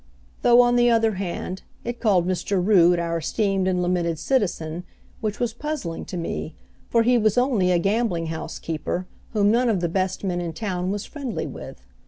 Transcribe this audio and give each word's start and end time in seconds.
Though, 0.41 0.61
on 0.61 0.77
the 0.77 0.89
other 0.89 1.11
hand, 1.11 1.61
it 1.83 1.99
called 1.99 2.25
Mr. 2.25 2.53
Rood 2.59 2.97
our 2.97 3.19
esteemed 3.19 3.67
and 3.67 3.83
lamented 3.83 4.17
citizen, 4.17 4.83
which 5.19 5.39
was 5.39 5.53
puzzling 5.53 6.05
to 6.05 6.17
me, 6.17 6.55
for 6.89 7.03
he 7.03 7.19
was 7.19 7.37
only 7.37 7.71
a 7.71 7.77
gambling 7.77 8.25
house 8.25 8.57
keeper 8.57 9.05
whom 9.33 9.51
none 9.51 9.69
of 9.69 9.79
the 9.79 9.87
best 9.87 10.23
men 10.23 10.41
in 10.41 10.53
town 10.53 10.89
was 10.89 11.05
friendly 11.05 11.45
with. 11.45 11.85